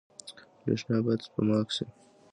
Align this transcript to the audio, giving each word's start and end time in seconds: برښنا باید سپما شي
برښنا 0.63 0.97
باید 1.05 1.21
سپما 1.25 1.59
شي 1.75 1.85